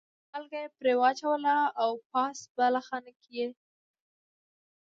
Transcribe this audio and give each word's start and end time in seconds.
مالګه 0.31 0.59
یې 0.63 0.69
پرې 0.77 0.93
واچوله 1.01 1.55
او 1.81 1.89
پاس 2.11 2.37
بالاخانه 2.55 3.11
کې 3.21 3.31
یې. 3.39 3.47